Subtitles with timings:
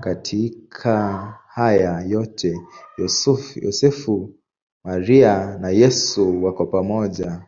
[0.00, 2.60] Katika hayo yote
[3.62, 4.34] Yosefu,
[4.84, 7.42] Maria na Yesu wako pamoja.